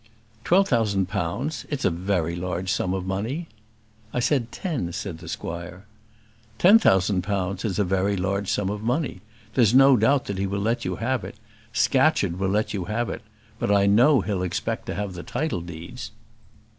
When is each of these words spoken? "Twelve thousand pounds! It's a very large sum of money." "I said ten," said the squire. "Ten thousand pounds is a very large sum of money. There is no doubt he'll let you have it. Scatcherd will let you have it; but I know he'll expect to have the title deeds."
"Twelve 0.43 0.67
thousand 0.67 1.09
pounds! 1.09 1.67
It's 1.69 1.85
a 1.85 1.91
very 1.91 2.35
large 2.35 2.71
sum 2.73 2.91
of 2.95 3.05
money." 3.05 3.47
"I 4.11 4.19
said 4.19 4.51
ten," 4.51 4.91
said 4.93 5.19
the 5.19 5.27
squire. 5.27 5.85
"Ten 6.57 6.79
thousand 6.79 7.21
pounds 7.21 7.63
is 7.63 7.77
a 7.77 7.83
very 7.83 8.17
large 8.17 8.49
sum 8.49 8.71
of 8.71 8.81
money. 8.81 9.21
There 9.53 9.61
is 9.61 9.75
no 9.75 9.95
doubt 9.95 10.27
he'll 10.27 10.49
let 10.49 10.85
you 10.85 10.95
have 10.95 11.23
it. 11.23 11.35
Scatcherd 11.71 12.39
will 12.39 12.49
let 12.49 12.73
you 12.73 12.85
have 12.85 13.11
it; 13.11 13.21
but 13.59 13.71
I 13.71 13.85
know 13.85 14.21
he'll 14.21 14.41
expect 14.41 14.87
to 14.87 14.95
have 14.95 15.13
the 15.13 15.21
title 15.21 15.61
deeds." 15.61 16.09